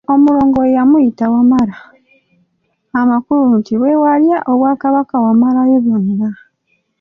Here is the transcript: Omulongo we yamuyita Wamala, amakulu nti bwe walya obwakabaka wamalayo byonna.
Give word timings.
Omulongo 0.13 0.57
we 0.63 0.75
yamuyita 0.77 1.25
Wamala, 1.33 1.77
amakulu 2.99 3.43
nti 3.59 3.73
bwe 3.79 3.91
walya 4.03 4.37
obwakabaka 4.51 5.15
wamalayo 5.25 5.77
byonna. 5.85 6.29